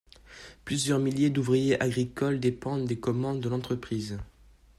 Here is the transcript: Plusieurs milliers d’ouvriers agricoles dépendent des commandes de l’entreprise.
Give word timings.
Plusieurs 0.65 0.97
milliers 0.97 1.29
d’ouvriers 1.29 1.79
agricoles 1.79 2.39
dépendent 2.39 2.85
des 2.87 2.97
commandes 2.99 3.39
de 3.39 3.49
l’entreprise. 3.49 4.17